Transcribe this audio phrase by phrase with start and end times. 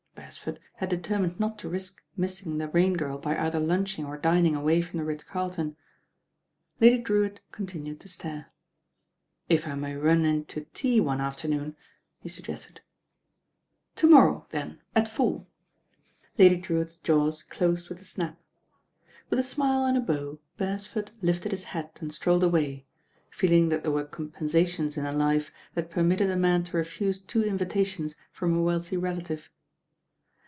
[0.13, 4.55] Beresford had determined not to risk missing the Rain Girl by either lunching or dinmg
[4.57, 5.75] away from the Ritz Carlton.
[6.79, 8.49] Lady Drewitt continued to stare.
[9.49, 11.75] "If I may run in to tea one afternoon,"
[12.21, 12.75] he suir gested.
[12.75, 12.79] *^
[13.95, 15.47] "To morrow, then, at four."
[16.39, 18.39] Udy Drewitt's jaws closed with a snap.
[19.29, 22.85] With a smile and a bow Beresford lifted his hat and strolled away,
[23.29, 27.19] feeling that there were com pensations in a life that permitted a man to refuse
[27.19, 29.49] two invitations from a wealthy relative.